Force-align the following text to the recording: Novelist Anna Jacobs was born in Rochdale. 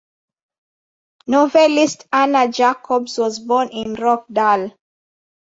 Novelist 1.27 2.07
Anna 2.11 2.47
Jacobs 2.49 3.19
was 3.19 3.37
born 3.37 3.67
in 3.69 3.93
Rochdale. 3.93 4.75